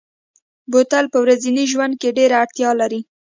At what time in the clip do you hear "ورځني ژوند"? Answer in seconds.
1.23-1.93